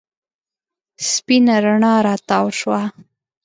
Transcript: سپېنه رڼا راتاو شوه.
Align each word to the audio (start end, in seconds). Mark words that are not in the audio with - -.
سپېنه 1.09 1.55
رڼا 1.65 1.93
راتاو 2.07 2.47
شوه. 2.59 2.81